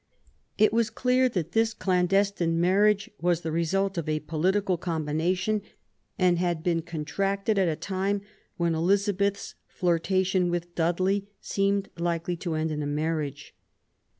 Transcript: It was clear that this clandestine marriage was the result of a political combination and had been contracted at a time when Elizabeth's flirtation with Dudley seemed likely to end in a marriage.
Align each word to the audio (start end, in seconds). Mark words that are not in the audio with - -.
It 0.57 0.73
was 0.73 0.89
clear 0.89 1.29
that 1.29 1.51
this 1.51 1.75
clandestine 1.75 2.59
marriage 2.59 3.07
was 3.21 3.41
the 3.41 3.51
result 3.51 3.99
of 3.99 4.09
a 4.09 4.19
political 4.21 4.75
combination 4.75 5.61
and 6.17 6.39
had 6.39 6.63
been 6.63 6.81
contracted 6.81 7.59
at 7.59 7.67
a 7.67 7.75
time 7.75 8.21
when 8.57 8.73
Elizabeth's 8.73 9.53
flirtation 9.67 10.49
with 10.49 10.73
Dudley 10.73 11.27
seemed 11.39 11.89
likely 11.99 12.35
to 12.37 12.55
end 12.55 12.71
in 12.71 12.81
a 12.81 12.87
marriage. 12.87 13.53